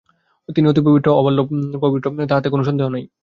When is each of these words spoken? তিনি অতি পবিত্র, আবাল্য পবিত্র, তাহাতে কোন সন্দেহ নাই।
তিনি 0.49 0.65
অতি 0.67 0.81
পবিত্র, 0.87 1.07
আবাল্য 1.19 1.39
পবিত্র, 1.83 2.07
তাহাতে 2.29 2.47
কোন 2.49 2.61
সন্দেহ 2.63 2.87
নাই। 2.89 3.03